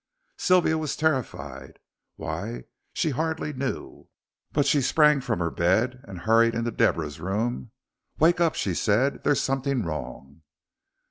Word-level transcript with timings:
Sylvia 0.39 0.79
was 0.79 0.95
terrified. 0.95 1.77
Why, 2.15 2.63
she 2.91 3.11
hardly 3.11 3.53
knew: 3.53 4.07
but 4.51 4.65
she 4.65 4.81
sprang 4.81 5.21
from 5.21 5.37
her 5.37 5.51
bed 5.51 6.03
and 6.07 6.21
hurried 6.21 6.55
into 6.55 6.71
Deborah's 6.71 7.19
room. 7.19 7.69
"Wake 8.17 8.41
up," 8.41 8.55
she 8.55 8.73
said, 8.73 9.23
"there's 9.23 9.41
something 9.41 9.83
wrong." 9.85 10.41